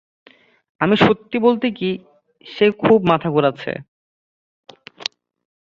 [0.81, 1.91] আর সত্যি বলতে কী,
[2.45, 3.71] সে খুব মাথা ঘুরাচ্ছে।